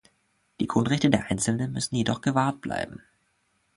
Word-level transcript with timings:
Die 0.59 0.65
Grundrechte 0.65 1.11
der 1.11 1.29
Einzelnen 1.29 1.73
müssen 1.73 1.95
jedoch 1.95 2.21
gewahrt 2.21 2.61
bleiben. 2.61 3.03